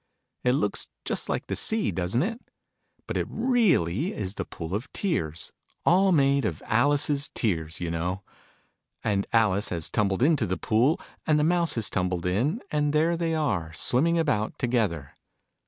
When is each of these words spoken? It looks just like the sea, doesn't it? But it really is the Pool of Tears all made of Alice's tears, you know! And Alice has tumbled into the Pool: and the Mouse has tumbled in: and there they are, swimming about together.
It 0.43 0.53
looks 0.53 0.87
just 1.05 1.29
like 1.29 1.45
the 1.45 1.55
sea, 1.55 1.91
doesn't 1.91 2.23
it? 2.23 2.41
But 3.05 3.17
it 3.17 3.27
really 3.29 4.15
is 4.15 4.33
the 4.33 4.45
Pool 4.45 4.73
of 4.73 4.91
Tears 4.93 5.53
all 5.85 6.11
made 6.11 6.43
of 6.43 6.63
Alice's 6.65 7.29
tears, 7.35 7.79
you 7.79 7.91
know! 7.91 8.23
And 9.03 9.27
Alice 9.31 9.69
has 9.69 9.91
tumbled 9.91 10.23
into 10.23 10.47
the 10.47 10.57
Pool: 10.57 10.99
and 11.27 11.37
the 11.37 11.43
Mouse 11.43 11.75
has 11.75 11.87
tumbled 11.87 12.25
in: 12.25 12.63
and 12.71 12.93
there 12.93 13.15
they 13.15 13.35
are, 13.35 13.73
swimming 13.73 14.17
about 14.17 14.57
together. 14.57 15.11